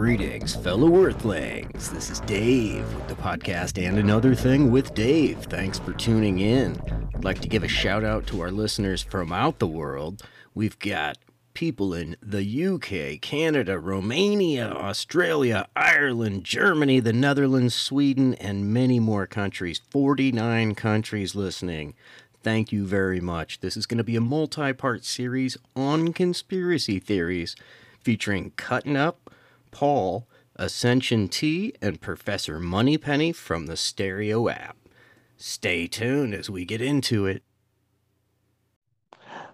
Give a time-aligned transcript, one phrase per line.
[0.00, 1.90] Greetings, fellow Earthlings.
[1.90, 5.36] This is Dave with the podcast And Another Thing with Dave.
[5.40, 6.80] Thanks for tuning in.
[7.14, 10.22] I'd like to give a shout out to our listeners from out the world.
[10.54, 11.18] We've got
[11.52, 19.26] people in the UK, Canada, Romania, Australia, Ireland, Germany, the Netherlands, Sweden, and many more
[19.26, 19.82] countries.
[19.90, 21.92] 49 countries listening.
[22.42, 23.60] Thank you very much.
[23.60, 27.54] This is going to be a multi part series on conspiracy theories
[28.02, 29.30] featuring Cutting Up,
[29.70, 34.76] Paul, Ascension T, and Professor Moneypenny from the Stereo app.
[35.36, 37.42] Stay tuned as we get into it.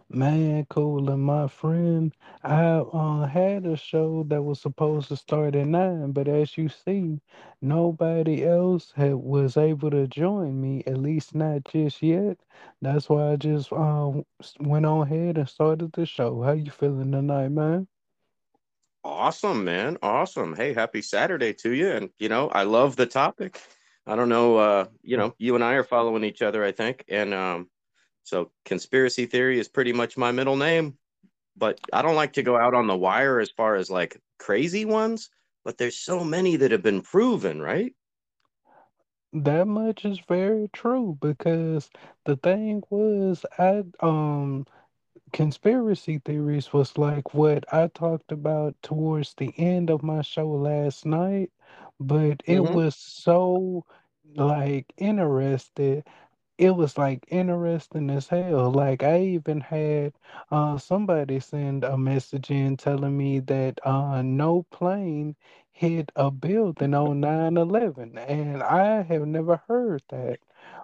[0.08, 2.12] Man, Cooler, my friend,
[2.44, 6.68] I uh, had a show that was supposed to start at nine, but as you
[6.68, 7.20] see,
[7.60, 12.38] nobody else had, was able to join me, at least not just yet.
[12.82, 14.24] That's why I just um
[14.60, 16.42] went on ahead and started the show.
[16.42, 17.88] How you feeling tonight, man?
[19.07, 19.99] Awesome, man.
[20.02, 20.57] Awesome.
[20.57, 21.93] Hey, happy Saturday to you.
[21.93, 23.63] And, you know, I love the topic.
[24.04, 27.04] I don't know, uh, you know, you and I are following each other, I think.
[27.07, 27.71] And um,
[28.24, 30.98] so conspiracy theory is pretty much my middle name.
[31.57, 34.85] But I don't like to go out on the wire as far as like crazy
[34.85, 35.30] ones,
[35.65, 37.95] but there's so many that have been proven, right?
[39.32, 41.91] That much is very true because
[42.24, 44.66] the thing was, I um
[45.37, 51.06] conspiracy theories was like what I talked about towards the end of my show last
[51.06, 51.52] night,
[52.01, 52.76] but it Mm-hmm.
[52.76, 53.84] was so
[54.37, 56.04] like interested
[56.59, 58.70] it was like interesting as hell.
[58.73, 60.12] Like I even had
[60.51, 65.37] uh somebody send a message in telling me that uh no plane
[65.72, 70.41] hit a building on nine eleven, and I have never heard that.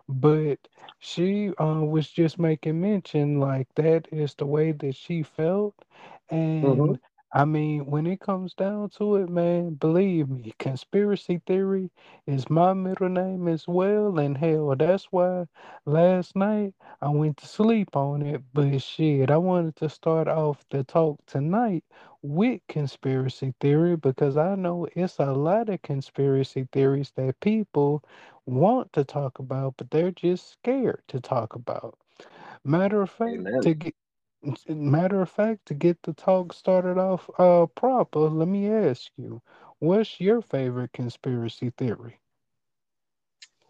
[0.08, 5.74] But she uh was just making mention like that is the way that she felt
[6.62, 6.92] Mm-hmm.
[6.92, 6.98] and
[7.32, 11.90] I mean, when it comes down to it, man, believe me, conspiracy theory
[12.26, 14.18] is my middle name as well.
[14.18, 15.46] And hell, that's why
[15.86, 20.64] Last night I went to sleep on it, but shit, I wanted to start off
[20.70, 21.84] the talk tonight
[22.22, 28.02] with conspiracy theory because I know it's a lot of conspiracy theories that people
[28.46, 31.98] want to talk about, but they're just scared to talk about.
[32.64, 33.62] Matter of fact, Amen.
[33.62, 33.94] to get
[34.68, 39.42] matter of fact, to get the talk started off uh proper, let me ask you,
[39.78, 42.20] what's your favorite conspiracy theory?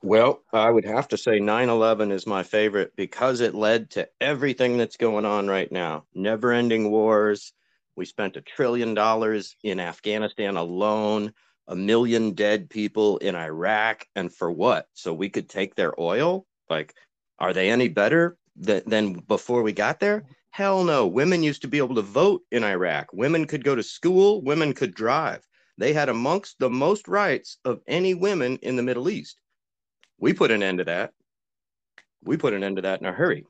[0.02, 4.08] Well, I would have to say 9 11 is my favorite because it led to
[4.20, 6.06] everything that's going on right now.
[6.14, 7.52] Never ending wars.
[7.96, 11.32] We spent a trillion dollars in Afghanistan alone,
[11.68, 14.06] a million dead people in Iraq.
[14.16, 14.86] And for what?
[14.94, 16.46] So we could take their oil?
[16.70, 16.94] Like,
[17.38, 20.24] are they any better than, than before we got there?
[20.50, 21.06] Hell no.
[21.06, 23.12] Women used to be able to vote in Iraq.
[23.12, 24.42] Women could go to school.
[24.42, 25.46] Women could drive.
[25.78, 29.38] They had amongst the most rights of any women in the Middle East
[30.22, 31.12] we put an end to that.
[32.22, 33.44] We put an end to that in a hurry.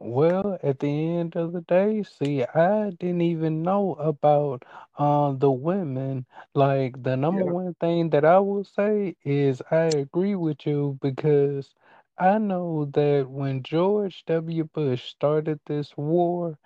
[0.00, 4.64] Well, at the end of the day, see, I didn't even know about
[4.98, 6.26] um the women.
[6.54, 7.46] Like the number Yeah.
[7.46, 11.74] one thing that I will say is I agree with you because
[12.18, 14.64] I know that when George W.
[14.64, 16.58] Bush started this war,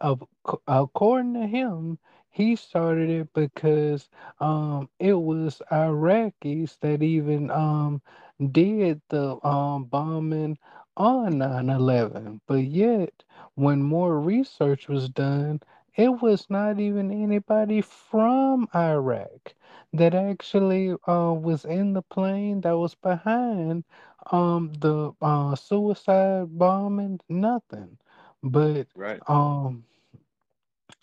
[0.00, 1.98] of ac- according to him,
[2.30, 4.08] he started it because
[4.40, 8.02] um it was Iraqis that even um
[8.52, 10.58] did the um bombing
[10.96, 13.24] on nine eleven, But yet,
[13.54, 15.60] when more research was done,
[15.96, 19.54] it was not even anybody from Iraq
[19.92, 23.84] that actually uh was in the plane that was behind
[24.32, 27.98] um the uh suicide bombing, nothing.
[28.42, 29.22] But Right.
[29.26, 29.84] um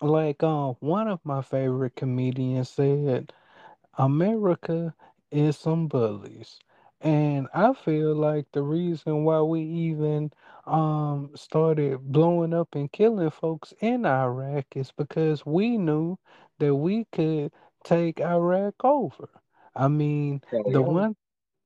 [0.01, 3.33] like uh, one of my favorite comedians said,
[3.97, 4.95] America
[5.31, 6.59] is some bullies.
[7.03, 10.31] And I feel like the reason why we even
[10.65, 16.17] um started blowing up and killing folks in Iraq is because we knew
[16.59, 17.51] that we could
[17.83, 19.29] take Iraq over.
[19.75, 20.83] I mean, the yeah.
[20.83, 21.15] one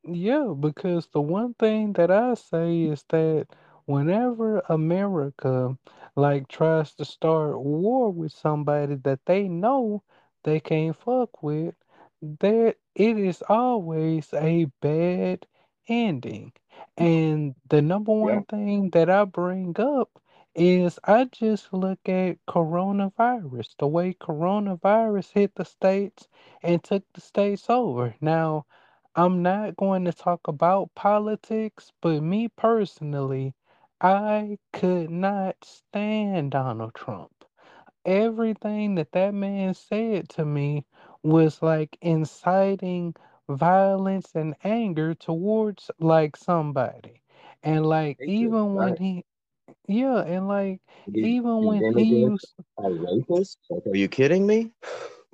[0.03, 3.47] yeah, because the one thing that I say is that
[3.85, 5.77] whenever America
[6.15, 10.03] like tries to start war with somebody that they know
[10.43, 11.75] they can't fuck with,
[12.21, 15.47] that it is always a bad
[15.89, 16.53] ending.
[16.97, 18.33] And the number Yeah.
[18.33, 20.21] one thing that I bring up
[20.55, 26.27] is I just look at coronavirus, the way coronavirus hit the states
[26.63, 28.15] and took the states over.
[28.21, 28.65] Now,
[29.15, 33.55] I'm not going to talk about politics, but me personally,
[34.01, 37.45] I could not stand Donald Trump.
[38.05, 40.85] Everything that that man said to me
[41.27, 43.15] was like inciting
[43.49, 47.21] violence and anger towards like somebody.
[47.63, 48.97] And like Hatred, even when right?
[48.97, 49.25] he
[49.87, 53.57] yeah, and like These, even when he used are rapists.
[53.69, 54.71] Like, are you kidding me?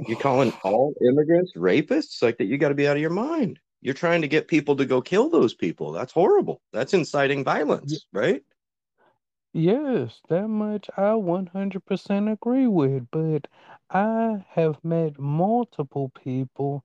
[0.08, 2.22] You calling all immigrants rapists?
[2.22, 2.46] Like that?
[2.46, 3.60] You got to be out of your mind.
[3.82, 5.92] You're trying to get people to go kill those people.
[5.92, 6.62] That's horrible.
[6.74, 8.44] That's inciting violence, right?
[9.54, 13.48] Yes, that much I 100% agree with, but
[13.94, 16.84] I have met multiple people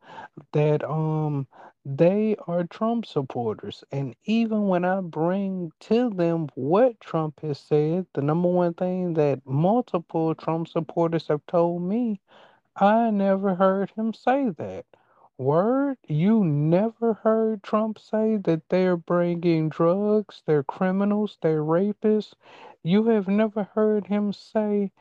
[0.52, 1.48] that um
[1.86, 8.06] they are Trump supporters and even when I bring to them what Trump has said,
[8.14, 12.20] the number one thing that multiple Trump supporters have told me
[12.76, 14.86] I never heard him say that.
[15.38, 22.34] Word, you never heard Trump say that they're bringing drugs, they're criminals, they're rapists.
[22.82, 24.92] You have never heard him say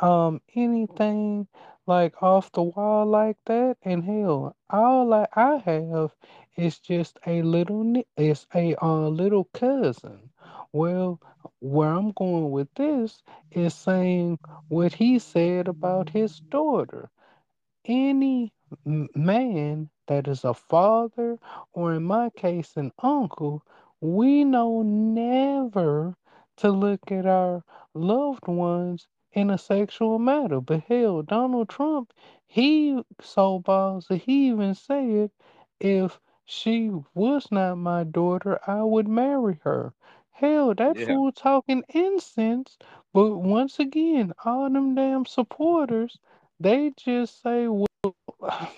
[0.00, 1.46] um anything
[1.86, 3.76] like off the wall like that.
[3.82, 6.14] And hell, all I, I have
[6.56, 10.30] is just a little it's a uh, little cousin.
[10.72, 11.20] Well,
[11.60, 14.38] where I'm going with this is saying
[14.68, 17.10] what he said about his daughter
[17.86, 18.52] any
[18.84, 21.38] man that is a father,
[21.72, 23.62] or in my case, an uncle,
[24.00, 26.16] we know never
[26.58, 27.64] to look at our
[27.94, 30.60] loved ones in a sexual matter.
[30.60, 32.12] But hell, Donald Trump,
[32.46, 35.30] he so ballsy, he even said,
[35.80, 39.92] if she was not my daughter, I would marry her.
[40.32, 41.06] Hell, that Yeah.
[41.06, 42.78] fool talking incense.
[43.12, 46.18] But once again, all them damn supporters.
[46.58, 47.86] They just say, well,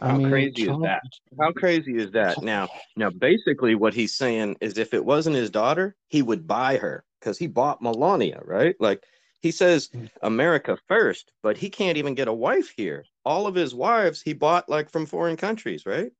[0.00, 1.02] I How mean, crazy is that?
[1.38, 2.42] How crazy is that?
[2.42, 6.76] Now, now, basically, what he's saying is, if it wasn't his daughter, he would buy
[6.78, 8.74] her because he bought Melania, right?
[8.80, 9.04] Like
[9.40, 10.06] he says, hmm.
[10.22, 13.04] America first, but he can't even get a wife here.
[13.24, 16.10] All of his wives he bought like from foreign countries, right?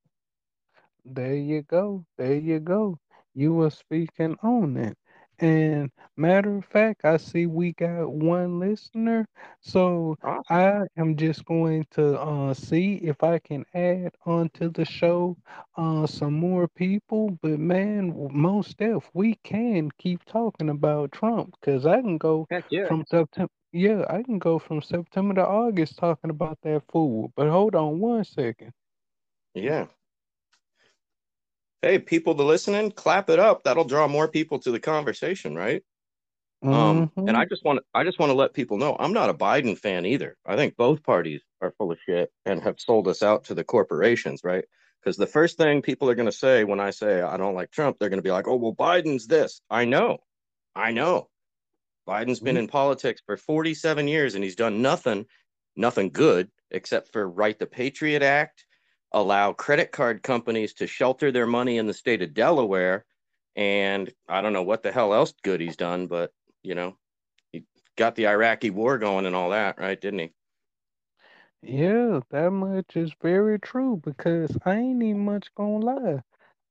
[1.05, 2.05] There you go.
[2.19, 2.99] There you go.
[3.35, 4.99] You were speaking on it.
[5.38, 9.27] And matter of fact, I see we got one listener.
[9.61, 10.44] So Awesome.
[10.49, 15.37] I am just going to uh, see if I can add onto the show
[15.77, 17.38] uh, some more people.
[17.43, 22.88] But man, most def, we can keep talking about Trump because I can go yeah.
[22.88, 23.53] from September.
[23.73, 27.33] Yeah, I can go from September to August talking about that fool.
[27.37, 28.73] But hold on one second.
[29.55, 29.87] Yeah.
[31.82, 33.64] Hey, people to listening, clap it up.
[33.64, 35.82] That'll draw more people to the conversation, right?
[36.73, 37.26] Um, Mhm.
[37.26, 39.78] and I just want I just want to let people know I'm not a Biden
[39.78, 40.37] fan either.
[40.46, 43.64] I think both parties are full of shit and have sold us out to the
[43.64, 44.64] corporations, right?
[45.02, 47.70] Because the first thing people are going to say when I say I don't like
[47.73, 50.19] Trump, they're going to be like, "Oh, well, Biden's this." I know,
[50.76, 51.31] I know.
[52.08, 55.26] Biden's been We- in politics for 47 years and he's done nothing,
[55.76, 58.66] nothing good except for write the Patriot Act,
[59.17, 63.07] allow credit card companies to shelter their money in the state of Delaware,
[63.57, 66.33] and I don't know what the hell else good he's done, but
[66.63, 66.97] you know,
[67.51, 67.65] he
[67.97, 69.99] got the Iraqi war going and all that, right?
[69.99, 70.33] Didn't he?
[71.63, 76.23] Yeah, that much is very true because I ain't even much gonna lie.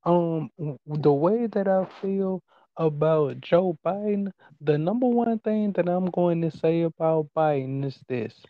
[0.04, 0.50] Um,
[0.86, 2.44] the way that I feel
[2.76, 7.98] about Joe Biden, the number one thing that I'm going to say about Biden is
[8.08, 8.40] this.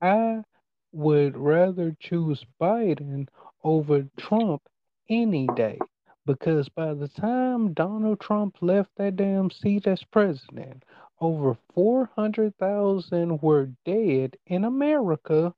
[0.00, 0.42] I
[0.92, 3.26] would rather choose Biden
[3.64, 4.62] over Trump
[5.08, 5.78] any day
[6.26, 10.84] because by the time Donald Trump left that damn seat as president,
[11.20, 15.54] over 400,000 were dead in America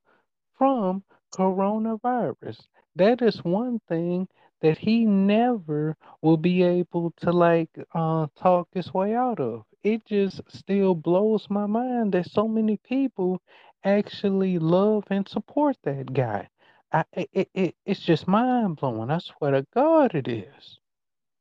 [0.56, 1.02] from
[1.34, 2.61] coronavirus.
[2.96, 4.28] That is one thing
[4.62, 9.64] that he never will be able to like uh talk his way out of.
[9.82, 13.40] It just still blows my mind that so many people
[13.84, 16.49] actually love and support that guy.
[16.94, 19.10] I it, it, it it's just mind blowing.
[19.10, 20.78] I swear to God it is.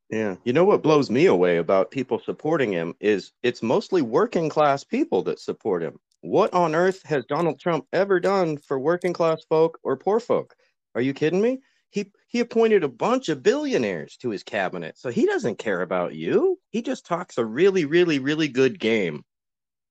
[0.10, 0.36] Yeah.
[0.44, 4.84] You know what blows me away about people supporting him is it's mostly working class
[4.84, 6.00] people that support him.
[6.22, 10.56] What on earth has Donald Trump ever done for working class folk or poor folk?
[10.96, 11.60] Are you kidding me?
[11.92, 14.98] He he appointed a bunch of billionaires to his cabinet.
[14.98, 16.60] So he doesn't care about you.
[16.72, 19.24] He just talks a really really really good game.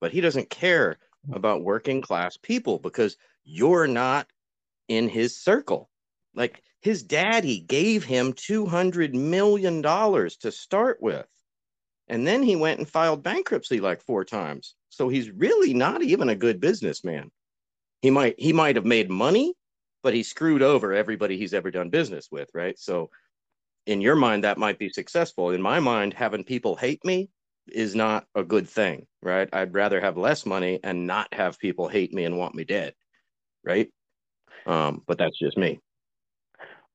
[0.00, 1.34] But he doesn't care hmm.
[1.34, 4.26] about working class people because you're not
[4.88, 5.88] in his circle.
[6.34, 11.26] Like his daddy gave him $200 million to start with.
[12.08, 14.74] And then he went and filed bankruptcy like four times.
[14.90, 17.30] So he's really not even a good businessman.
[18.02, 19.54] He might he might have made money,
[20.02, 22.78] but he screwed over everybody he's ever done business with, right?
[22.78, 23.10] So
[23.86, 25.50] in your mind that might be successful.
[25.50, 27.30] In my mind having people hate me
[27.68, 29.48] is not a good thing, right?
[29.52, 32.94] I'd rather have less money and not have people hate me and want me dead,
[33.64, 33.88] right?
[34.66, 35.80] Um, but that's just me.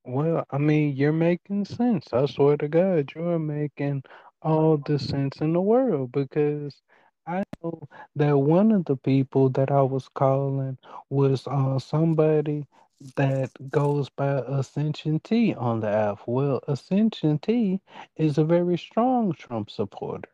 [0.06, 2.14] Well, I mean, you're making sense.
[2.14, 4.04] I swear to God, you're making
[4.42, 6.82] all the sense in the world because
[7.28, 10.78] I know that one of the people that I was calling
[11.10, 12.66] was uh, somebody
[13.16, 16.20] that goes by Ascension T on the app.
[16.28, 17.82] Well, Ascension T
[18.16, 20.30] is a very strong Trump supporter.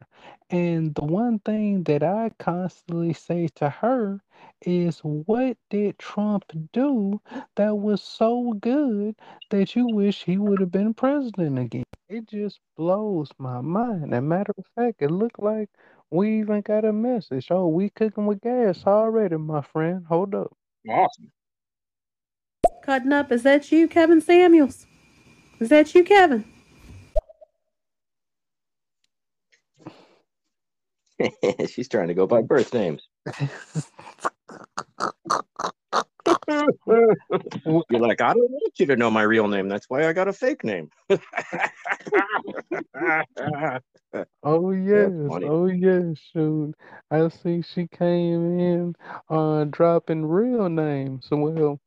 [0.50, 4.22] And the one thing that I constantly say to her
[4.62, 7.22] is, What did Trump do
[7.55, 9.15] that was so good
[9.50, 11.84] that you wish he would have been president again?
[12.10, 14.13] It just blows my mind.
[14.13, 15.70] And matter of fact, it looked like
[16.12, 17.51] we even got a message.
[17.51, 20.05] Oh, we cooking with gas already, my friend.
[20.08, 20.55] Hold up.
[20.88, 21.32] Awesome.
[22.83, 23.31] Cutting up.
[23.31, 24.85] Is that you, Kevin Samuels?
[25.61, 26.43] Is that you, Kevin?
[31.69, 33.07] She's trying to go by birth names.
[36.85, 37.15] You're
[37.91, 39.69] like, I don't want you to know my real name.
[39.69, 40.89] That's why I got a fake name.
[44.43, 46.75] Oh yes, oh yes, shoot.
[47.09, 48.95] I see she came in
[49.29, 51.27] uh dropping real names.
[51.31, 51.79] Well,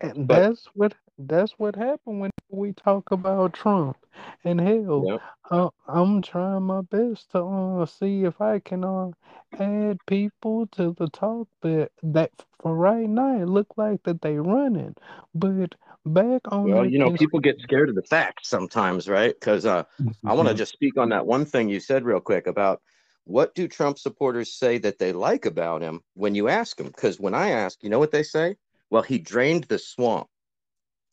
[0.00, 3.96] and But that's what that's what happened when we talk about Trump.
[4.44, 5.18] And hell, yeah,
[5.50, 9.12] uh, I'm trying my best to uh see if I can uh
[9.58, 14.36] add people to the talk, but that for right now it look like that they
[14.38, 14.94] running.
[15.34, 19.34] But back on well, you know, people get scared of the facts sometimes, right?
[19.38, 19.84] Because uh,
[20.24, 22.80] I want to just speak on that one thing you said real quick about
[23.24, 26.88] what do Trump supporters say that they like about him when you ask them?
[26.88, 28.56] Because when I ask, you know what they say?
[28.90, 30.28] Well, he drained the swamp.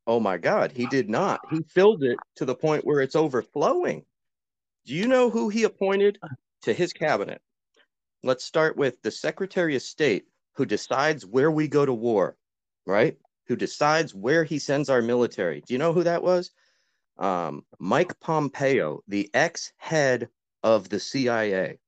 [0.08, 1.42] Oh my God, he did not.
[1.52, 4.06] He filled it to the point where it's overflowing.
[4.86, 6.18] Do you know who he appointed
[6.64, 7.42] to his cabinet?
[8.24, 12.36] Let's start with the Secretary of State who decides where we go to war,
[12.86, 13.18] right?
[13.48, 15.62] Who decides where he sends our military.
[15.62, 16.52] Do you know who that was?
[17.18, 20.30] Um, Mike Pompeo, the ex head
[20.64, 21.80] of the CIA,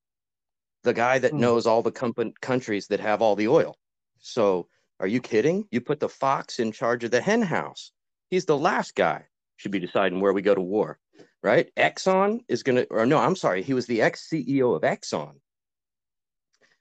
[0.83, 1.39] the guy that Hmm.
[1.39, 3.77] knows all the compa- countries that have all the oil.
[4.19, 4.67] So,
[4.99, 5.65] are you kidding?
[5.71, 7.91] You put the fox in charge of the hen house.
[8.29, 9.25] He's the last guy
[9.57, 10.99] should be deciding where we go to war,
[11.43, 11.69] right?
[11.75, 15.33] Exxon is going to, or no, I'm sorry, he was the ex CEO of Exxon.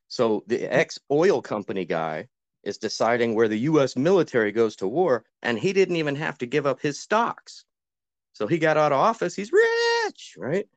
[0.08, 2.28] So the ex oil company guy
[2.64, 6.46] is deciding where the US military goes to war, and he didn't even have to
[6.46, 7.64] give up his stocks.
[8.32, 9.34] So he got out of office.
[9.34, 10.68] He's rich, right?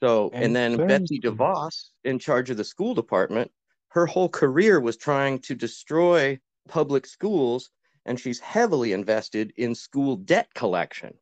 [0.00, 3.50] So, and then Betsy DeVos, in charge of the school department,
[3.88, 7.70] her whole career was trying to destroy public schools,
[8.04, 11.14] and she's heavily invested in school debt collection.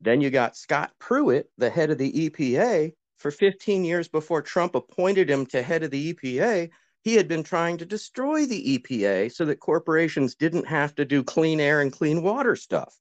[0.00, 4.74] Then you got Scott Pruitt, the head of the EPA, for 15 years before Trump
[4.74, 6.70] appointed him to head of the EPA.
[7.02, 11.22] He had been trying to destroy the EPA so that corporations didn't have to do
[11.22, 12.94] clean air and clean water stuff.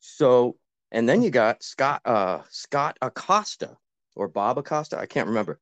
[0.00, 0.56] So,
[0.90, 3.76] and then you got Scott uh, Scott Acosta
[4.14, 5.60] or Bob Acosta, I can't remember.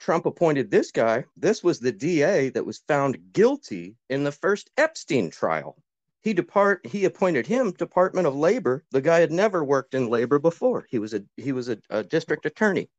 [0.00, 1.24] Trump appointed this guy.
[1.36, 5.76] This was the DA that was found guilty in the first Epstein trial.
[6.22, 8.84] He depart he appointed him Department of Labor.
[8.92, 10.86] The guy had never worked in labor before.
[10.90, 12.90] He was a he was a, a district attorney.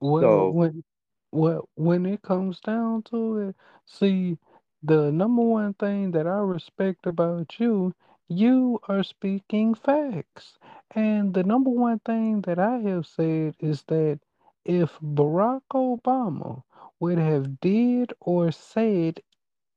[0.00, 0.84] Well, So- when
[1.32, 4.38] well when it comes down to it, see,
[4.84, 7.94] the number one thing that I respect about you,
[8.28, 10.58] you are speaking facts.
[10.92, 14.20] And the number one thing that I have said is that
[14.68, 16.64] if Barack Obama
[17.00, 19.22] would have did or said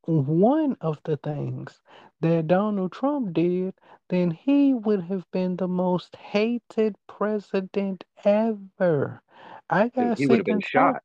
[0.05, 1.81] one of the things
[2.21, 3.75] that Donald Trump did,
[4.09, 9.23] then he would have been the most hated president ever.
[9.69, 11.03] I got he would have been shot.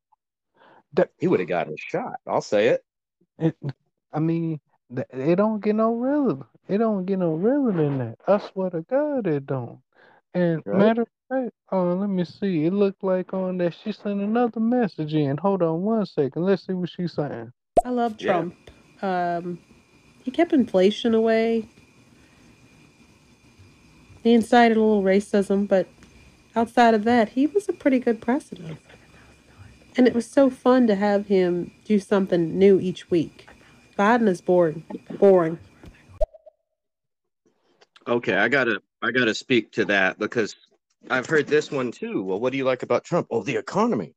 [0.94, 2.20] That- He would have gotten shot.
[2.26, 2.84] I'll say it.
[3.38, 3.56] It,
[4.12, 4.60] I mean,
[5.10, 6.46] it don't get no realer.
[6.68, 8.18] It don't get no realer than that.
[8.28, 9.80] I swear to God, it don't.
[10.34, 10.96] And Right.
[10.96, 12.64] matter of fact, oh, let me see.
[12.64, 15.36] It looked like on that she sent another message in.
[15.38, 16.42] Hold on one second.
[16.44, 17.52] Let's see what she's saying.
[17.84, 18.32] I love Yeah.
[18.32, 18.54] Trump.
[19.02, 19.58] Um,
[20.24, 21.68] he kept inflation away.
[24.22, 25.86] He incited a little racism, but
[26.56, 28.78] outside of that, he was a pretty good president.
[29.96, 33.48] And it was so fun to have him do something new each week.
[33.98, 34.84] Biden is boring.
[35.18, 35.58] Boring.
[38.08, 40.54] Okay, I gotta I gotta speak to that because
[41.08, 42.22] I've heard this one too.
[42.22, 43.28] Well, what do you like about Trump?
[43.30, 44.14] Oh, the economy.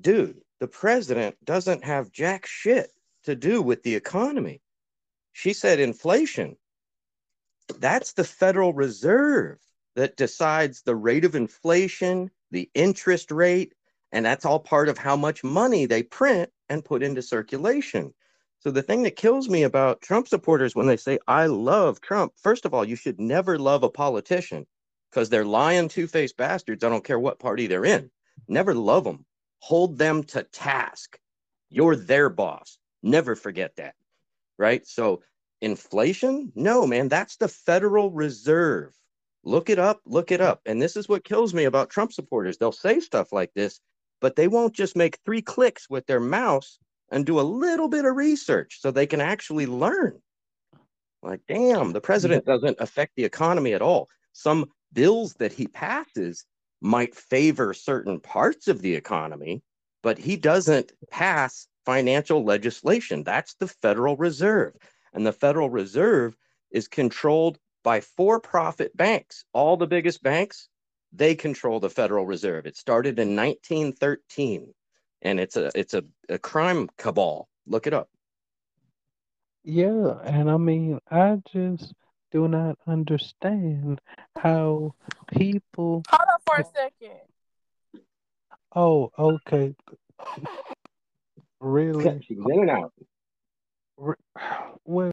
[0.00, 2.92] Dude, the president doesn't have jack shit
[3.24, 4.60] to do with the economy.
[5.32, 6.56] She said inflation.
[7.78, 9.58] That's the Federal Reserve
[9.96, 13.74] that decides the rate of inflation, the interest rate,
[14.12, 18.14] and that's all part of how much money they print and put into circulation.
[18.60, 22.34] So the thing that kills me about Trump supporters when they say I love Trump,
[22.36, 24.66] first of all, you should never love a politician
[25.12, 26.82] because they're lying two-faced bastards.
[26.82, 28.10] I don't care what party they're in.
[28.48, 29.26] Never love them.
[29.58, 31.18] Hold them to task.
[31.68, 32.78] You're their boss.
[33.02, 33.94] Never forget that.
[34.58, 34.86] Right?
[34.86, 35.22] So
[35.60, 36.52] inflation?
[36.54, 38.94] No, man, that's the Federal Reserve.
[39.44, 40.60] Look it up, look it up.
[40.66, 42.58] And this is what kills me about Trump supporters.
[42.58, 43.80] They'll say stuff like this,
[44.20, 46.78] but they won't just make three clicks with their mouse
[47.10, 50.18] and do a little bit of research so they can actually learn.
[51.22, 54.08] Like, damn, the president doesn't affect the economy at all.
[54.32, 56.44] Some bills that he passes
[56.80, 59.62] might favor certain parts of the economy,
[60.02, 63.22] but he doesn't pass financial legislation.
[63.22, 64.74] That's the Federal Reserve.
[65.12, 66.36] And the Federal Reserve
[66.70, 69.44] is controlled by for profit banks.
[69.52, 70.68] All the biggest banks,
[71.12, 72.66] they control the Federal Reserve.
[72.66, 74.72] It started in 1913
[75.22, 77.48] and it's a it's a, a crime cabal.
[77.66, 78.08] Look it up.
[79.64, 81.94] Yeah, and I mean, I just
[82.32, 84.00] do not understand
[84.36, 84.94] how
[85.30, 86.02] people.
[86.08, 87.20] Hold on for a second.
[88.74, 89.74] Oh, okay.
[91.60, 92.20] Really?
[92.26, 92.92] She's in and out.
[94.84, 95.12] Well,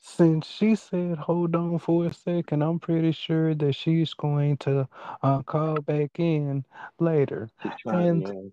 [0.00, 4.88] since she said hold on for a second, I'm pretty sure that she's going to
[5.22, 6.64] uh, call back in
[6.98, 7.48] later.
[7.86, 8.52] And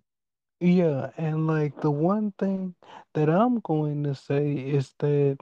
[0.60, 0.70] Yeah.
[0.70, 2.74] yeah, and like the one thing
[3.14, 5.38] that I'm going to say is that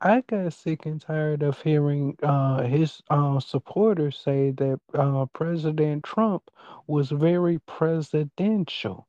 [0.00, 6.04] I got sick and tired of hearing uh, his uh, supporters say that uh, President
[6.04, 6.50] Trump
[6.86, 9.08] was very presidential.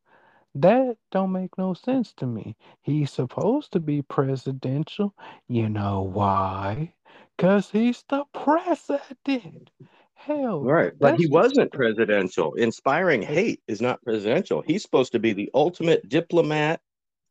[0.56, 2.58] That don't make no sense to me.
[2.82, 5.14] He's supposed to be presidential.
[5.48, 6.94] You know why?
[7.38, 9.72] Because he's the president.
[10.16, 10.94] Hell, Right.
[11.00, 12.54] But he wasn't presidential.
[12.56, 14.62] Inspiring hate is not presidential.
[14.62, 16.82] He's supposed to be the ultimate diplomat.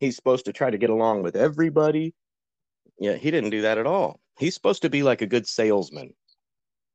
[0.01, 2.15] He's supposed to try to get along with everybody.
[2.99, 4.21] Yeah, he didn't do that at all.
[4.39, 6.15] He's supposed to be like a good salesman,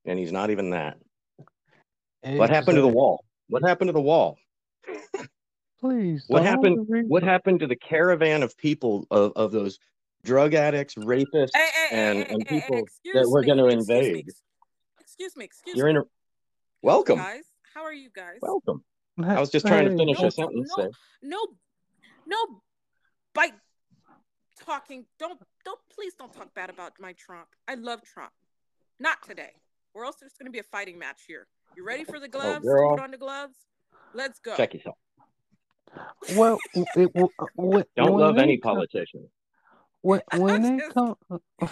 [0.06, 0.98] and he's not even that.
[2.22, 3.24] What happened to the wall?
[3.50, 4.38] What happened to the wall?
[5.80, 6.78] Please, What happened?
[7.08, 9.80] What happened to the caravan of people of, of those
[10.24, 13.44] drug addicts, rapists, Hey, hey, hey, and hey, and hey, hey, people that excuse we're
[13.44, 14.04] going to Excuse me.
[14.04, 14.30] invade?
[15.00, 15.46] Excuse me.
[15.46, 15.92] Excuse You're me.
[15.92, 16.10] in a Hello,
[16.98, 17.44] welcome, guys.
[17.74, 18.38] How are you guys?
[18.42, 18.84] welcome.
[19.22, 20.72] I was just trying to finish No, a sentence.
[20.78, 20.92] no, There.
[21.24, 21.48] no,
[22.28, 22.62] no
[23.34, 23.54] bite
[24.66, 25.06] talking.
[25.20, 27.48] Don't, don't, please don't talk bad about my Trump.
[27.68, 28.32] I love Trump.
[29.00, 29.52] Not today.
[29.94, 31.48] Or else there's going to be a fighting match here.
[31.76, 32.66] You ready for the Oh, gloves?
[32.66, 33.56] To girl, put on the gloves?
[34.14, 34.56] Let's go.
[34.56, 34.96] check yourself.
[36.36, 39.28] well, it, w- uh, when, Don't love any it comes politician.
[40.02, 41.70] when, when I'm it just, comes uh, I'm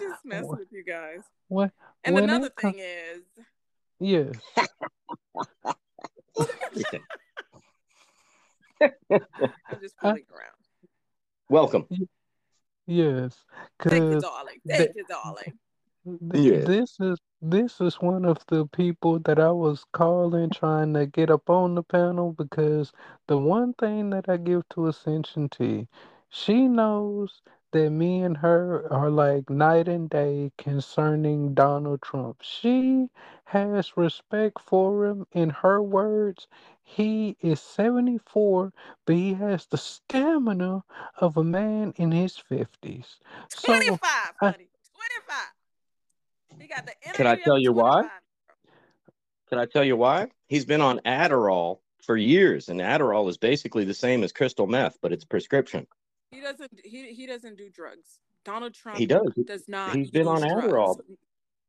[0.00, 1.20] just messing with you guys.
[1.48, 1.70] What,
[2.04, 3.22] And when another it comes thing is,
[4.00, 4.24] yeah.
[8.80, 10.56] I'm just I, fooling around.
[11.48, 11.86] Welcome.
[12.86, 13.44] Y- yes
[13.88, 14.60] Thank you, darling.
[14.64, 15.54] the, Thank you, darling.
[16.32, 16.68] th- Yeah.
[16.70, 21.30] this is this is one of the people that I was calling trying to get
[21.30, 22.92] up on the panel because
[23.28, 25.88] the one thing that I give to Ascension T,
[26.30, 32.38] she knows that me and her are like night and day concerning Donald Trump.
[32.42, 33.08] She
[33.46, 35.26] has respect for him.
[35.32, 36.46] In her words,
[36.82, 38.72] he is 74,
[39.04, 40.84] but he has the stamina
[41.16, 43.16] of a man in his 50s.
[43.48, 44.68] So 25, I, honey.
[44.94, 45.36] 25.
[46.60, 48.08] He got the Can I tell a you why?
[49.48, 50.28] Can I tell you why?
[50.48, 54.98] He's been on Adderall for years, and Adderall is basically the same as crystal meth,
[55.00, 55.86] but it's prescription.
[56.32, 58.18] He doesn't he he doesn't do drugs.
[58.44, 58.98] Donald Trump.
[58.98, 59.32] He does.
[59.46, 60.66] does not He's been on drugs.
[60.66, 61.00] Adderall.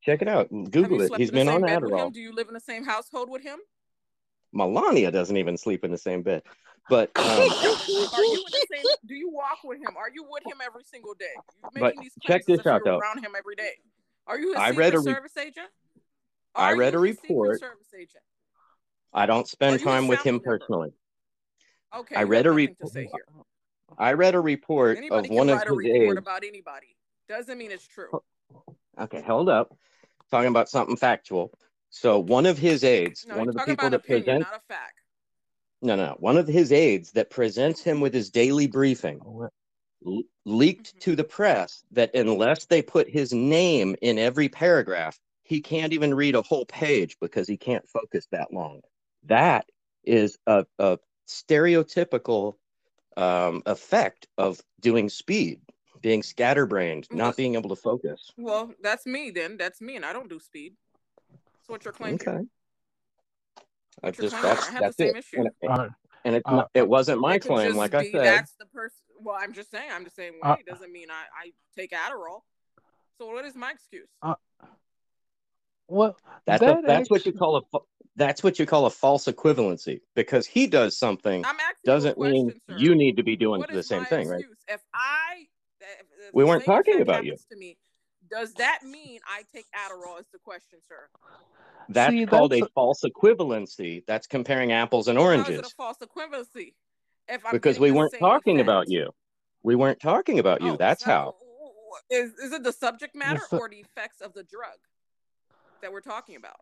[0.01, 0.49] Check it out.
[0.49, 1.11] Google it.
[1.17, 1.61] He's been on?
[1.61, 2.11] Adderall.
[2.11, 3.59] Do you live in the same household with him?
[4.53, 6.43] Melania doesn't even sleep in the same bed.
[6.89, 9.95] But um, Are you the same do you walk with him?
[9.97, 11.25] Are you with him every single day?
[11.75, 12.99] You're but these check this out though.
[12.99, 13.71] around him every day.
[14.27, 15.67] Are you I read a re- service agent?
[16.55, 17.59] I read a report.
[17.59, 18.23] service agent?
[19.13, 20.57] I don't spend time with him member?
[20.57, 20.93] personally.
[21.95, 22.91] Okay, I read a report.
[23.97, 24.07] Say here.
[24.07, 26.17] I read a report of Anybody can one of a his report aides.
[26.17, 26.95] about anybody.
[27.29, 28.21] Doesn't mean it's true.
[28.99, 29.75] Okay, hold up.
[30.31, 31.51] Talking about something factual.
[31.89, 34.59] So one of his aides, No, one of the people about that opinion, presents not
[34.59, 34.99] a fact.
[35.81, 39.19] no, no, one of his aides that presents him with his daily briefing
[40.05, 45.19] l- leaked hmm to the press that unless they put his name in every paragraph,
[45.43, 48.81] he can't even read a whole page because he can't focus that long.
[49.23, 49.65] That
[50.03, 52.55] is a, a stereotypical
[53.17, 55.61] um, effect of doing speed,
[56.01, 58.31] being scatterbrained, not being able to focus.
[58.37, 59.57] well, that's me then.
[59.57, 60.73] That's me, and I don't do speed.
[61.61, 62.29] So what's your claim here?
[62.29, 62.45] Okay.
[64.03, 65.17] I What's just that's I have the that's same it.
[65.17, 65.45] issue.
[65.61, 65.89] And, uh,
[66.25, 68.23] and it's uh, it wasn't my It claim, just like I said.
[68.25, 68.97] that's the person.
[69.19, 70.39] Well, I'm just saying I'm the same way.
[70.43, 72.41] Uh, It doesn't mean I, I take Adderall.
[73.17, 74.09] So what is my excuse?
[74.21, 74.33] uh,
[75.87, 78.89] well, That's a, that that's what you call a fa- that's what you call a
[78.89, 82.77] false equivalency because he does something I'm asking you a doesn't mean sir.
[82.77, 84.45] you need to be doing What the same my thing, right?
[84.67, 85.47] If I
[85.81, 87.35] if, if We weren't talking about you.
[87.51, 87.77] to me,
[88.29, 90.19] does that mean I take Adderall?
[90.19, 91.09] Is the question, sir?
[91.89, 94.03] That's see, called that's a false equivalency.
[94.07, 96.73] That's comparing apples and How is a oranges false equivalency?
[97.27, 98.67] If I'm because we weren't talking effect.
[98.67, 99.09] about you.
[99.63, 100.71] We weren't talking about you.
[100.73, 101.35] Oh, That's so how.
[102.09, 104.77] is is it the subject matter so- or the effects of the drug
[105.81, 106.57] that we're talking about?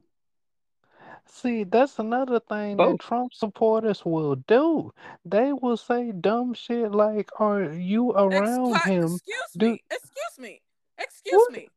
[1.26, 2.92] See, that's another thing Both.
[3.00, 4.92] that Trump supporters will do.
[5.26, 9.84] They will say dumb shit like, "Are you around Excu- him?" excuse do- me.
[9.90, 10.62] Excuse me.
[10.98, 11.52] Excuse What?
[11.54, 11.70] me.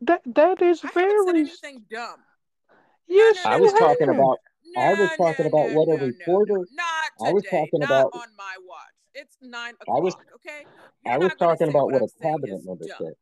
[0.00, 1.40] That that is I haven't said very.
[1.40, 2.20] anything dumb.
[3.06, 3.86] Yes, no, I was no, no.
[3.86, 4.16] talking have.
[4.16, 4.38] about
[4.74, 6.64] No, I was talking no, about no, what a no, no, reporter no.
[6.72, 7.58] Not I was today.
[7.60, 8.94] talking Not about on my watch.
[9.14, 10.26] It's nine I was o'clock.
[10.36, 10.66] Okay.
[11.04, 12.96] You're I was talking about what what a cabinet member dumb.
[12.98, 13.12] said.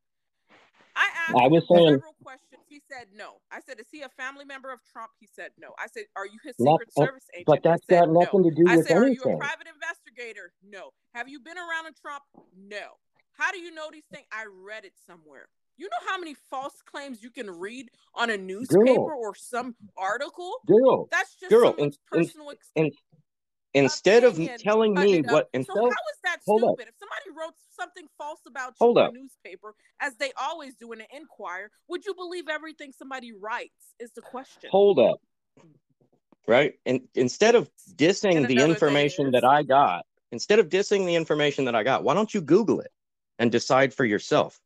[0.97, 2.63] I asked I was saying several questions.
[2.69, 3.42] He said no.
[3.53, 5.75] I said, "Is he a family member of Trump?" He said no.
[5.79, 8.21] I said, "Are you his Secret uh, Service agent?" but that's got no.
[8.21, 8.73] nothing to do with it.
[8.73, 10.91] I with said, "Are you a private investigator?" No.
[11.15, 12.23] Have you been around a Trump?
[12.57, 12.97] No.
[13.33, 14.27] How do you know these things?
[14.33, 15.49] I read it somewhere.
[15.77, 19.75] You know how many false claims you can read on a newspaper Girl, or some
[19.97, 20.53] article?
[20.67, 21.75] girl, That's just girl.
[21.75, 22.35] In, ex-
[23.75, 25.27] instead of telling me up.
[25.27, 26.89] what, So instead, how is that hold up, stupid?
[26.89, 29.15] If somebody wrote something false about you hold in a up.
[29.15, 33.95] newspaper, as they always do in an Inquirer, would you believe everything somebody writes?
[33.99, 34.71] Is the question.
[34.71, 35.21] Hold up.
[36.47, 36.75] Right?
[36.85, 41.15] And instead of dissing And the information is, that I got, instead of dissing the
[41.15, 42.91] information that I got, why don't you Google it
[43.39, 44.59] and decide for yourself?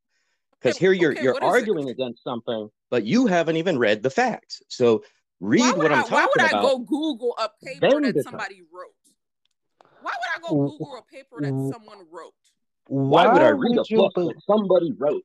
[0.59, 1.53] Because okay, here you're okay, you're what is it?
[1.53, 4.63] arguing against something, but you haven't even read the facts.
[4.69, 5.05] So
[5.41, 6.03] read what I?
[6.03, 8.31] I'm Why would I about, go Google a paper then that decide.
[8.31, 8.95] somebody wrote?
[10.01, 12.33] Why would I go Google a paper that someone wrote?
[12.89, 15.23] Why would I read a would you book that somebody wrote?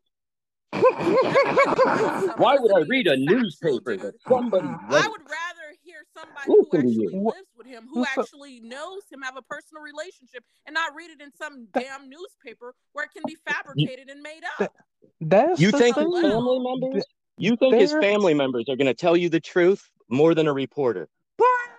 [0.72, 5.06] That somebody wrote something Why would I read a newspaper that somebody wrote?
[5.06, 7.22] I would rather hear somebody who actually you.
[7.26, 11.22] Lives with him, who actually knows him, have a personal relationship, and not read it
[11.22, 14.74] in some damn newspaper where it can be fabricated and made up.
[15.20, 17.06] that's you think his family members?
[17.38, 20.54] You think his family members are going to tell you the truth more than a
[20.54, 21.10] reporter?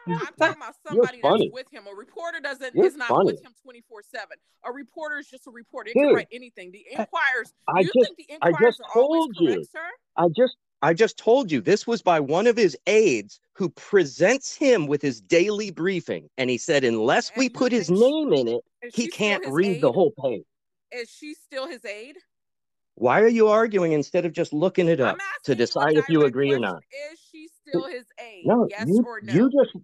[0.08, 1.84] I'm talking about somebody that's with him.
[1.90, 4.36] A reporter doesn't You're is not funny, with him 24 seven.
[4.64, 5.90] A reporter is just a reporter.
[5.90, 6.72] It can write anything.
[6.72, 7.54] The I, inquires.
[7.68, 9.48] I you just think the I just are always told you.
[9.54, 9.88] correct, sir?
[10.16, 14.56] I just I just told you this was by one of his aides who presents
[14.56, 17.94] him with his daily briefing, and he said unless we And you put his she,
[17.94, 20.42] name in it, he can't his read the whole page.
[20.90, 22.16] Is she still his aide?
[22.96, 25.96] Why are you arguing instead of just looking it up to asking you a decide
[25.96, 26.82] if you direct agree or not?
[27.12, 27.21] Is she
[27.72, 28.44] still his aide?
[28.46, 29.76] No, Yes you or you just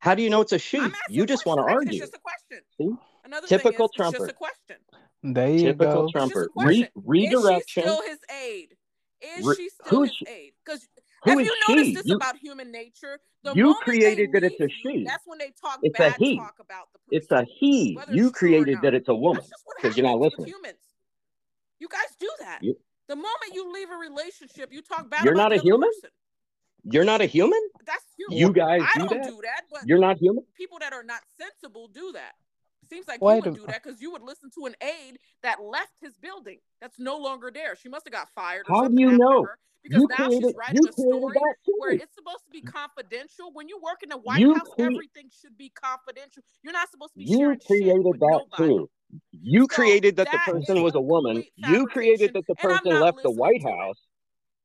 [0.00, 0.92] how do you know it's a I'm she?
[1.10, 2.60] You just want to I, it's just a question.
[2.78, 2.90] See?
[3.24, 4.76] Another thing is, Typical it's just a question.
[5.22, 6.04] there you Typical go.
[6.04, 6.50] It's just a Trumper.
[6.54, 6.88] question.
[7.04, 8.74] Re- Is she still his aide?
[9.20, 10.26] Is Re- she still his she?
[10.28, 10.52] aide?
[10.64, 10.88] Because
[11.24, 11.94] have you noticed she?
[11.94, 13.18] this You about human nature?
[13.42, 15.04] The you created that it's leave a you, she.
[15.04, 16.36] that's when they talk It's a bad he.
[16.36, 17.94] talk about the It's a he.
[17.96, 20.18] whether You it's true created that it's a woman That's just what because you're not
[20.18, 20.46] listening.
[20.46, 20.78] humans.
[21.80, 22.58] You guys do that.
[22.62, 22.74] You,
[23.08, 25.88] The moment you leave a relationship, you talk bad you're about not the a human.
[25.88, 26.10] person.
[26.90, 27.60] You're not a human.
[27.86, 28.28] That's you.
[28.30, 29.28] You guys I do don't that.
[29.28, 30.44] do that, but You're not human.
[30.56, 32.32] people that are not sensible do that.
[32.88, 35.18] Seems like you Wait a would do that because you would listen to an aide
[35.42, 37.76] that left his building that's no longer there.
[37.76, 39.46] She must have got fired or How do something you know?
[39.82, 40.42] because You now created.
[40.42, 41.36] she's You writing a story
[41.78, 43.50] where it's supposed to be confidential.
[43.52, 46.42] When you work in the White You House, cre- everything should be confidential.
[46.62, 48.74] You're not supposed to be You sharing shit created with that nobody.
[48.74, 48.90] too.
[49.32, 51.44] You So created that the person was a woman.
[51.56, 53.62] You created that the person left the White.
[53.62, 53.98] House.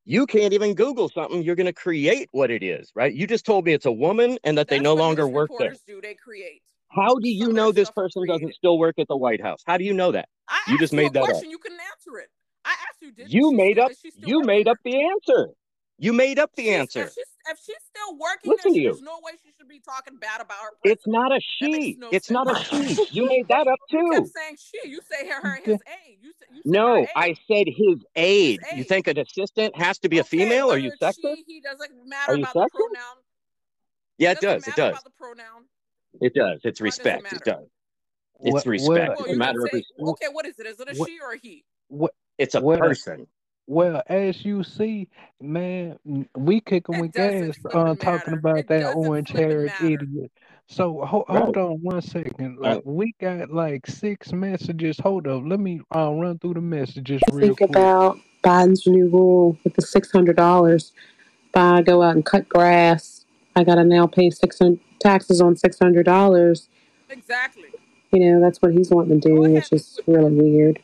[0.04, 1.42] You can't even Google something.
[1.42, 3.12] You're going to create what it is, right?
[3.12, 5.74] You just told me it's a woman and that they no longer work there.
[5.86, 6.00] do.
[6.00, 6.62] They create.
[6.90, 9.62] How do you Some know this person doesn't still work at the White House?
[9.66, 10.28] How do you know that?
[10.48, 11.28] I You just made that up.
[11.30, 11.50] question.
[11.50, 12.28] You couldn't answer it.
[12.64, 14.72] I asked you, did You made up is she still you made there?
[14.72, 15.48] up the answer.
[15.98, 17.06] You made up the She's answer.
[17.14, 18.90] she's if she's still working there, Listen to you.
[18.90, 21.96] there's no way she should be talking bad about her It's not a she.
[21.98, 22.96] no It's not a she.
[23.10, 23.98] You made that up too.
[23.98, 24.32] You kept too.
[24.34, 24.88] saying she.
[24.90, 26.18] You say her, her his aide.
[26.22, 28.60] You say you say her No, I said his His aide.
[28.74, 30.70] You think an assistant has to be a female?
[30.70, 31.36] Are you it's sexist?
[31.36, 32.68] she, he doesn't Are matter you about the sexist?
[32.74, 33.16] pronoun.
[34.18, 34.68] Yeah, It it doesn't.
[34.68, 34.90] It does.
[34.92, 35.64] about the pronoun.
[36.20, 36.60] It does.
[36.64, 37.32] It's Why does it respect.
[37.32, 37.64] It does.
[38.40, 38.88] It's Well, respect.
[38.88, 39.86] well, Well, It's a you can matter of respect.
[40.00, 40.26] okay.
[40.30, 40.66] What is it?
[40.66, 41.64] Is it a well, she or a he?
[41.88, 43.26] well, It's a well, person.
[43.66, 45.08] Well, as you see,
[45.40, 45.98] man,
[46.36, 50.30] we kicking with gas flipping on talking about It that orange haired idiot.
[50.66, 51.42] So ho- Right.
[51.42, 52.58] hold on one second.
[52.58, 54.98] Uh, Like we got like six messages.
[54.98, 57.70] Hold up, let me uh, run through the messages real Think quick.
[57.70, 60.92] about Biden's new rule with the six hundred dollars.
[61.50, 63.24] If I go out and cut grass,
[63.56, 66.68] I gotta now pay six hundred taxes on six hundred dollars.
[67.10, 67.68] Exactly.
[68.12, 70.80] You know, that's what he's wanting to do, Go which is really weird.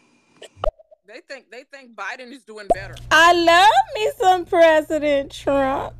[1.12, 2.94] They think they think Biden is doing better.
[3.10, 5.94] I love me some President Trump.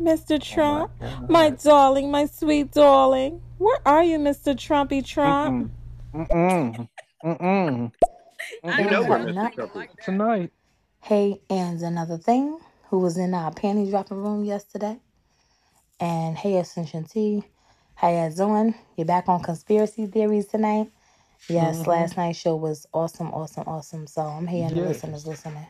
[0.00, 0.34] Mr.
[0.34, 1.30] Oh Trump, God.
[1.30, 3.40] my darling, my sweet darling.
[3.58, 4.56] Where are you, Mr.
[4.56, 5.70] Trumpy Trump?
[6.12, 6.28] Mm-mm.
[6.28, 6.88] Mm-mm.
[7.24, 7.92] Mm-mm.
[8.64, 9.34] I You know we're Mr.
[9.34, 9.74] Biden Trumpy.
[9.76, 10.02] like.
[10.02, 10.50] Tonight.
[11.02, 14.98] Hey, and another thing, who was in our panty dropping room yesterday?
[16.00, 17.44] And hey, Ascension T,
[17.94, 18.74] how you doing?
[18.96, 20.90] You're back on conspiracy theories tonight?
[21.48, 21.90] Yes, Mm-hmm.
[21.90, 24.06] last night's show was awesome, awesome, awesome.
[24.06, 24.88] So I'm here and the Yes.
[24.88, 25.66] listeners listening.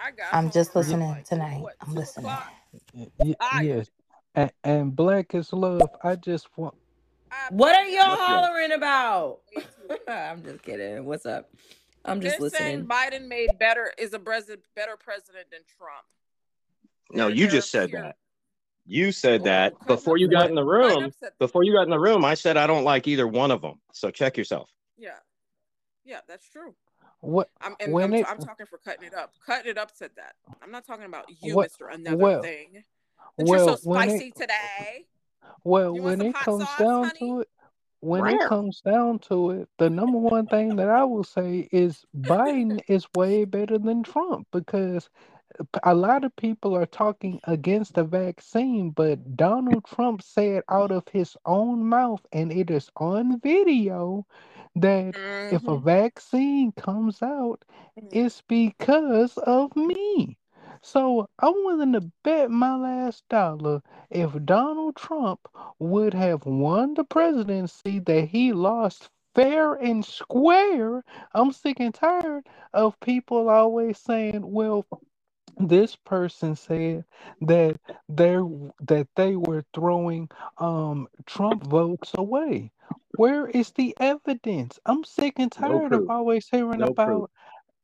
[0.00, 1.60] I got I'm home just around listening like tonight.
[1.62, 2.26] what I'm two listening.
[2.26, 2.52] o'clock.
[2.94, 3.66] Y- y- Tired.
[3.66, 3.90] yes.
[4.34, 5.82] And, and black is love.
[6.02, 6.74] I just want.
[7.30, 8.26] I What are y'all What's up?
[8.28, 9.40] hollering about?
[9.56, 9.96] way too.
[10.12, 11.04] I'm just kidding.
[11.04, 11.50] What's up?
[12.04, 13.22] I'm just They're saying listening.
[13.22, 16.04] Biden made better is a president better president than Trump.
[17.12, 18.16] No, They're- you they're just said pure- that.
[18.88, 20.48] You said Oh, that cut before you got that.
[20.50, 21.04] in the Cut room.
[21.24, 21.38] up.
[21.40, 23.80] Before you got in the room, I said I don't like either one of them.
[23.92, 24.70] So check yourself.
[24.98, 25.10] Yeah,
[26.04, 26.74] yeah, that's true.
[27.20, 29.34] What I'm and when I'm, it I'm talking for cutting it up.
[29.44, 30.34] Cutting it up said that.
[30.62, 32.84] I'm not talking about you, What- Mister Another well- Thing.
[33.36, 35.06] But you're so well spicy it today.
[35.64, 37.18] well You when it comes sauce, down honey?
[37.20, 37.48] to it
[38.00, 42.04] when it comes down to it, the number one thing that I will say is
[42.16, 45.08] Biden is way better than Trump because
[45.82, 51.08] a lot of people are talking against the vaccine, but Donald Trump said out of
[51.08, 54.26] his own mouth, and it is on video,
[54.76, 55.16] that
[55.50, 55.82] if a Mhm.
[55.82, 57.64] vaccine comes out,
[57.96, 58.10] Mhm.
[58.12, 60.38] it's because of me.
[60.82, 65.40] So I'm willing to bet my last dollar if Donald Trump
[65.80, 71.04] would have won the presidency that he lost fair and square.
[71.34, 74.86] I'm sick and tired of people always saying, well,
[75.58, 77.04] this person said
[77.42, 78.36] that they
[78.80, 82.72] that they were throwing um Trump votes away.
[83.16, 84.78] Where is the evidence?
[84.86, 87.30] I'm sick and No tired of always hearing No about proof.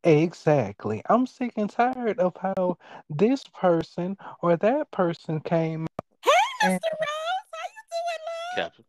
[0.05, 1.03] exactly.
[1.09, 2.77] I'm sick and tired of how
[3.09, 5.87] this person or that person came
[6.23, 6.31] Hey,
[6.63, 6.91] and Mr.
[7.01, 8.57] Rose, how you doing, love?
[8.57, 8.85] Captain,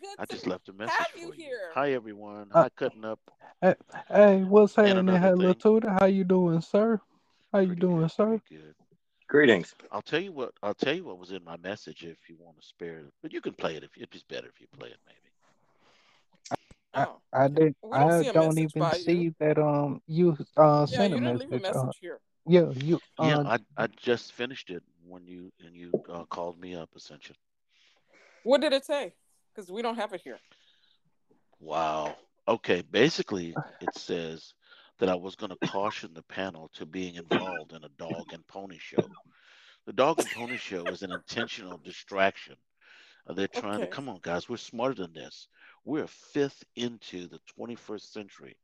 [0.00, 1.58] Good I just left a message have for you you.
[1.74, 2.48] Hi, everyone.
[2.52, 3.20] uh, Hi, cutting up.
[3.60, 3.74] hey,
[4.08, 4.98] hey, what's happening?
[5.00, 5.90] another Hello, thing, Tutor.
[5.98, 7.00] How you doing, sir?
[7.52, 8.26] How you pretty doing, good, sir?
[8.48, 8.74] pretty good.
[9.28, 9.74] Greetings.
[9.90, 10.52] I'll tell you what.
[10.62, 13.12] I'll tell you what was in my message if you want to spare it.
[13.22, 15.25] But you can play it if it's better if you play it, maybe.
[16.96, 19.04] I Oh, I did we don't I see don't even by you.
[19.04, 21.76] see that um you uh Yeah, sent a you didn't leave a message.
[21.76, 22.20] Uh, here.
[22.48, 26.58] yeah, you Yeah, uh I I just finished it when you and you uh, called
[26.60, 27.36] me up, Ascension.
[28.44, 29.12] What did it say?
[29.54, 30.38] Because we don't have it here.
[31.60, 32.16] Wow.
[32.48, 32.82] Okay.
[32.90, 34.54] Basically, it says
[34.98, 38.46] that I was going to caution the panel to being involved in a dog and
[38.46, 39.08] pony show.
[39.86, 42.56] The dog and pony show is an intentional distraction.
[43.28, 44.48] Uh, they're trying to come on, guys.
[44.48, 45.48] We're smarter than this.
[45.86, 48.56] We're a fifth into the 21st century,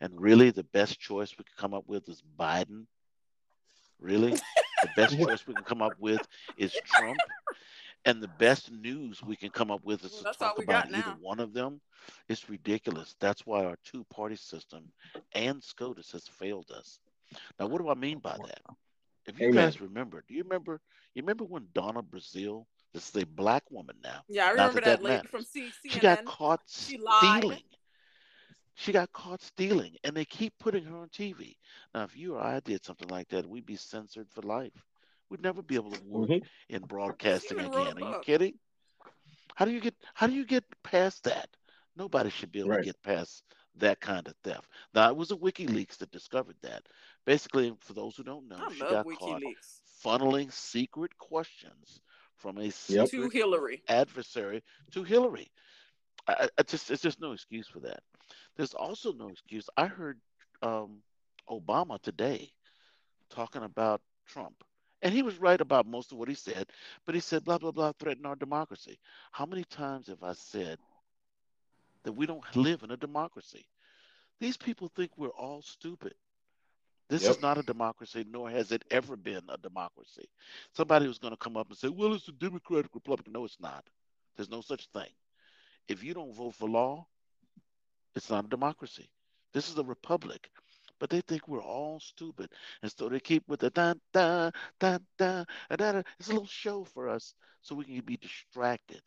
[0.00, 2.86] and really, the best choice we could come up with is Biden.
[3.98, 6.20] Really, the best choice we can come up with
[6.56, 7.18] is Trump,
[8.04, 11.16] and the best news we can come up with is Well, to talk about either
[11.20, 11.80] one of them.
[12.28, 13.16] It's ridiculous.
[13.18, 14.84] That's why our two-party system
[15.32, 17.00] and SCOTUS has failed us.
[17.58, 18.60] Now, what do I mean by that?
[19.26, 19.56] If you Amen.
[19.56, 20.80] guys remember, do you remember?
[21.14, 22.66] You remember when Donna Brazile?
[22.92, 24.24] This is a black woman now.
[24.28, 25.28] Yeah, I remember that that that lady matters.
[25.28, 26.24] from C- She got CNN.
[26.24, 27.46] caught She lied.
[27.48, 27.64] stealing.
[28.74, 31.58] She got caught stealing, and they keep putting her on TV.
[31.94, 34.86] Now, if you or I did something like that, we'd be censored for life.
[35.28, 37.98] We'd never be able to work hmm in broadcasting even wrote a again.
[37.98, 38.22] Are you book.
[38.22, 38.58] kidding?
[39.56, 41.48] How do you get how do you get past that?
[41.96, 43.42] Nobody should be able to get past
[43.76, 44.68] that kind of theft.
[44.94, 46.86] Now it was a WikiLeaks that discovered that.
[47.24, 49.42] Basically, for those who don't know, I she love got caught
[50.04, 52.00] funneling secret questions
[52.38, 53.10] from a Yep.
[53.10, 53.82] To Hillary.
[53.88, 55.50] adversary to Hillary.
[56.26, 58.02] I, I I just it's just no excuse for that.
[58.56, 59.68] There's also no excuse.
[59.76, 60.18] I heard
[60.62, 61.02] um,
[61.48, 62.50] Obama today
[63.30, 64.64] talking about Trump.
[65.02, 66.66] And he was right about most of what he said,
[67.06, 68.98] but he said blah blah blah threaten our democracy.
[69.30, 70.78] How many times have I said
[72.02, 73.66] that we don't live in a democracy?
[74.40, 76.14] These people think we're all stupid.
[77.08, 77.30] This Yep.
[77.30, 80.28] is not a democracy, nor has it ever been a democracy.
[80.74, 83.28] Somebody was going to come up and say, well, it's a democratic republic.
[83.30, 83.88] No, it's not.
[84.36, 85.10] There's no such thing.
[85.88, 87.06] If you don't vote for law,
[88.14, 89.08] it's not a democracy.
[89.52, 90.50] This is a republic.
[90.98, 92.50] But they think we're all stupid.
[92.82, 96.02] And so they keep with the da da da da da da.
[96.18, 99.02] It's a little show for us so we can be distracted.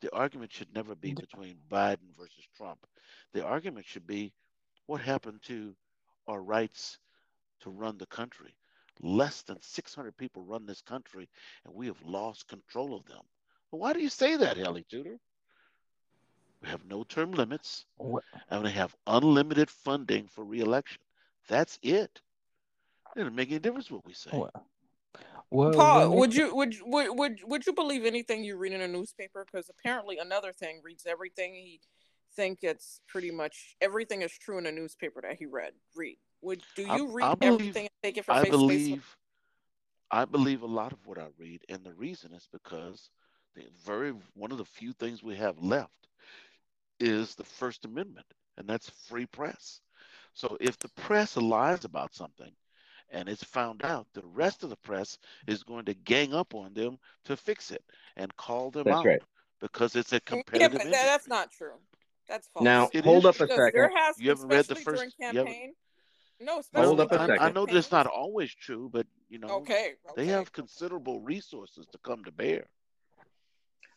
[0.00, 2.86] The argument should never be between Biden versus Trump.
[3.32, 4.32] The argument should be
[4.86, 5.74] what happened to
[6.26, 6.98] our rights
[7.60, 8.54] to run the country.
[9.02, 11.28] Less than 600 people run this country,
[11.64, 13.22] and we have lost control of them.
[13.70, 15.18] Well, why do you say that, Ellie Tudor?
[16.62, 18.24] We have no term limits, What?
[18.48, 21.00] and we have unlimited funding for reelection.
[21.48, 22.20] That's it.
[23.14, 24.30] It doesn't make any difference what we say.
[24.32, 24.50] Well,
[25.50, 28.88] well Paul, would you would would would would you believe anything you read in a
[28.88, 29.44] newspaper?
[29.44, 31.80] Because apparently another thing reads everything he
[32.34, 35.72] think it's pretty much everything is true in a newspaper that he read.
[35.94, 36.18] Read.
[36.46, 38.66] Would do I, you read I believe everything and take it for I face value?
[38.68, 39.16] believe
[40.12, 43.10] I believe a lot of what I read, and the reason is because
[43.56, 46.06] the very one of the few things we have left
[47.00, 49.80] is the First Amendment, and that's free press.
[50.34, 52.52] So if the press lies about something
[53.10, 56.72] and it's found out, the rest of the press is going to gang up on
[56.74, 57.82] them to fix it
[58.16, 59.22] and call them That's out right.
[59.60, 60.72] because it's a competitive.
[60.74, 61.74] Yeah, but that, that's not true.
[62.28, 62.64] That's false.
[62.64, 63.46] Now, It hold is up a true.
[63.48, 63.96] because there second.
[63.96, 65.16] has, You haven't read the especially during first.
[65.18, 65.46] You haven't.
[65.46, 65.72] campaign.
[66.40, 69.06] No, No, especially Hold up a during I, I know that's not always true, but
[69.28, 72.66] you know Okay, they have considerable resources to come to bear.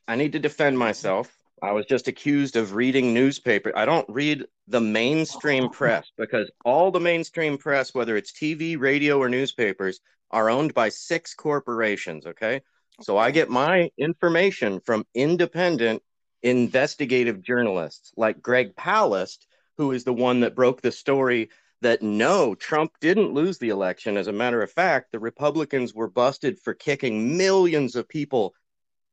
[0.08, 1.32] I need to defend myself.
[1.62, 3.74] I was just accused of reading newspaper.
[3.76, 9.20] I don't read the mainstream press because all the mainstream press, whether it's TV, radio,
[9.20, 10.00] or newspapers,
[10.32, 12.26] are owned by six corporations.
[12.26, 12.62] Okay.
[13.02, 16.02] So I get my information from independent
[16.44, 19.46] investigative journalists like Greg Palast,
[19.78, 21.50] who is the one that broke the story
[21.82, 24.18] that no, Trump didn't lose the election.
[24.18, 28.54] As a matter of fact, the Republicans were busted for kicking millions of people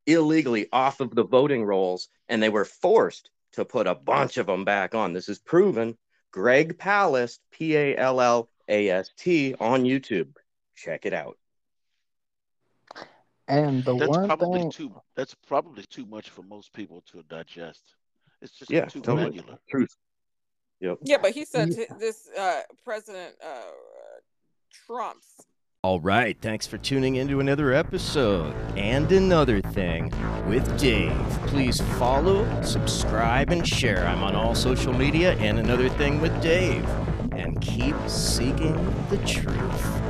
[0.07, 4.47] illegally off of the voting rolls, and they were forced to put a bunch of
[4.47, 5.13] them back on.
[5.13, 5.97] This is proven.
[6.33, 10.35] Greg Palast, P A L L A S T, on YouTube.
[10.75, 11.39] Check it out.
[13.49, 15.01] and the That's one probably thing, too.
[15.15, 17.95] That's probably too much for most people to digest.
[18.43, 19.31] It's just Yeah, too totally.
[19.31, 19.59] granular.
[19.71, 19.97] Truth.
[20.81, 20.99] Yep.
[21.03, 23.63] Yeah, but he said yeah, this uh, President uh,
[24.87, 25.47] Trump's.
[25.83, 30.13] All right, thanks for tuning into another episode and another thing
[30.49, 31.13] with Dave.
[31.47, 34.05] Please follow, subscribe, and share.
[34.07, 36.85] I'm on all social media and another thing with Dave.
[37.33, 38.75] And keep seeking
[39.11, 40.06] the truth.